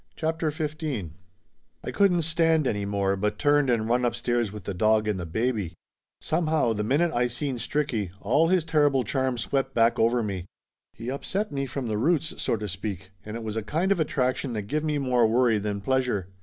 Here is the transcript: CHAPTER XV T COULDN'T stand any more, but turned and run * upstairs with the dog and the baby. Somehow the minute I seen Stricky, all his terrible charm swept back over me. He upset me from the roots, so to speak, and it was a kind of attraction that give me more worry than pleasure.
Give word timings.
CHAPTER 0.15 0.49
XV 0.49 0.77
T 0.79 1.11
COULDN'T 1.85 2.23
stand 2.23 2.65
any 2.65 2.85
more, 2.85 3.15
but 3.15 3.37
turned 3.37 3.69
and 3.69 3.87
run 3.87 4.03
* 4.03 4.03
upstairs 4.03 4.51
with 4.51 4.63
the 4.63 4.73
dog 4.73 5.07
and 5.07 5.19
the 5.19 5.27
baby. 5.27 5.75
Somehow 6.21 6.73
the 6.73 6.83
minute 6.83 7.13
I 7.13 7.27
seen 7.27 7.59
Stricky, 7.59 8.09
all 8.19 8.47
his 8.47 8.65
terrible 8.65 9.03
charm 9.03 9.37
swept 9.37 9.75
back 9.75 9.99
over 9.99 10.23
me. 10.23 10.47
He 10.93 11.11
upset 11.11 11.51
me 11.51 11.67
from 11.67 11.85
the 11.87 11.99
roots, 11.99 12.41
so 12.41 12.55
to 12.57 12.67
speak, 12.67 13.11
and 13.23 13.35
it 13.37 13.43
was 13.43 13.55
a 13.55 13.61
kind 13.61 13.91
of 13.91 13.99
attraction 13.99 14.53
that 14.53 14.63
give 14.63 14.83
me 14.83 14.97
more 14.97 15.27
worry 15.27 15.59
than 15.59 15.81
pleasure. 15.81 16.29